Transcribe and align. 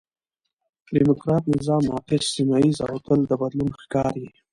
ډيموکراټ 0.95 1.43
نظام 1.55 1.81
ناقص، 1.91 2.23
سمیه 2.35 2.57
ييز 2.63 2.77
او 2.89 2.95
تل 3.05 3.19
د 3.27 3.31
بدلون 3.41 3.69
ښکار 3.83 4.13
یي. 4.23 4.29